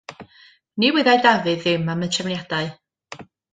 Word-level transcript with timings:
Ni 0.83 0.89
wyddai 0.95 1.19
Dafydd 1.27 1.61
ddim 1.67 1.93
am 1.95 2.03
y 2.07 2.11
trefniadau. 2.17 2.75